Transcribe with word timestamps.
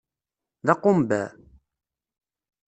D 0.65 0.67
aqumbeε. 0.73 1.27